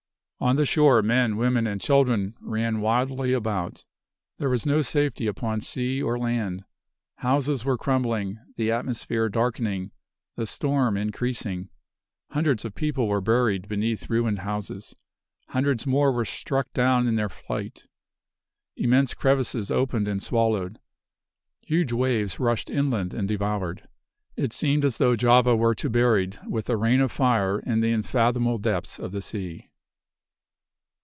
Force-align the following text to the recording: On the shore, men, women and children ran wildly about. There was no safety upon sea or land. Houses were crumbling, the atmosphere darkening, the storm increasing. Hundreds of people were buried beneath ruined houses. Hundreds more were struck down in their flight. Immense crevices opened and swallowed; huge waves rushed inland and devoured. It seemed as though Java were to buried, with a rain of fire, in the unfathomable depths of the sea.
On 0.43 0.55
the 0.55 0.65
shore, 0.65 1.03
men, 1.03 1.37
women 1.37 1.67
and 1.67 1.79
children 1.79 2.33
ran 2.41 2.81
wildly 2.81 3.31
about. 3.31 3.85
There 4.39 4.49
was 4.49 4.65
no 4.65 4.81
safety 4.81 5.27
upon 5.27 5.61
sea 5.61 6.01
or 6.01 6.17
land. 6.17 6.63
Houses 7.17 7.63
were 7.63 7.77
crumbling, 7.77 8.39
the 8.55 8.71
atmosphere 8.71 9.29
darkening, 9.29 9.91
the 10.35 10.47
storm 10.47 10.97
increasing. 10.97 11.69
Hundreds 12.31 12.65
of 12.65 12.73
people 12.73 13.07
were 13.07 13.21
buried 13.21 13.67
beneath 13.67 14.09
ruined 14.09 14.39
houses. 14.39 14.95
Hundreds 15.49 15.85
more 15.85 16.11
were 16.11 16.25
struck 16.25 16.73
down 16.73 17.05
in 17.05 17.17
their 17.17 17.29
flight. 17.29 17.85
Immense 18.75 19.13
crevices 19.13 19.69
opened 19.69 20.07
and 20.07 20.23
swallowed; 20.23 20.79
huge 21.61 21.93
waves 21.93 22.39
rushed 22.39 22.71
inland 22.71 23.13
and 23.13 23.27
devoured. 23.27 23.87
It 24.35 24.53
seemed 24.53 24.85
as 24.85 24.97
though 24.97 25.15
Java 25.15 25.55
were 25.55 25.75
to 25.75 25.87
buried, 25.87 26.39
with 26.47 26.67
a 26.67 26.77
rain 26.77 26.99
of 26.99 27.11
fire, 27.11 27.59
in 27.59 27.81
the 27.81 27.91
unfathomable 27.91 28.57
depths 28.57 28.97
of 28.97 29.11
the 29.11 29.21
sea. 29.21 29.67